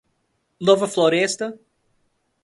Nova 0.69 0.87
Floresta 0.93 1.51